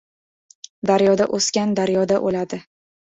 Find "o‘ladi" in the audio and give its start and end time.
2.31-2.59